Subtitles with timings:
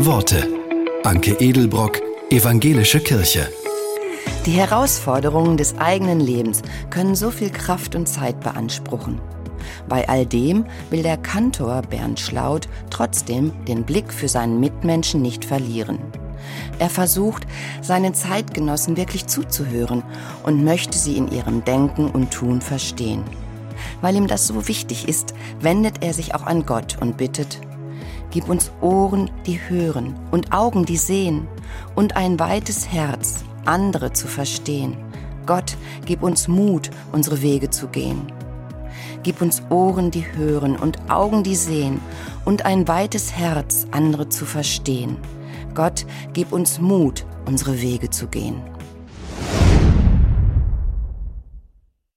[0.00, 0.46] Worte.
[1.02, 3.48] Anke Edelbrock, Evangelische Kirche.
[4.46, 9.20] Die Herausforderungen des eigenen Lebens können so viel Kraft und Zeit beanspruchen.
[9.88, 15.44] Bei all dem will der Kantor Bernd Schlaut trotzdem den Blick für seinen Mitmenschen nicht
[15.44, 15.98] verlieren.
[16.78, 17.44] Er versucht,
[17.82, 20.04] seinen Zeitgenossen wirklich zuzuhören
[20.44, 23.24] und möchte sie in ihrem Denken und Tun verstehen.
[24.00, 27.58] Weil ihm das so wichtig ist, wendet er sich auch an Gott und bittet,
[28.30, 31.48] Gib uns Ohren, die hören und Augen, die sehen
[31.94, 34.96] und ein weites Herz, andere zu verstehen.
[35.46, 38.30] Gott, gib uns Mut, unsere Wege zu gehen.
[39.22, 42.00] Gib uns Ohren, die hören und Augen, die sehen
[42.44, 45.16] und ein weites Herz, andere zu verstehen.
[45.74, 48.60] Gott, gib uns Mut, unsere Wege zu gehen.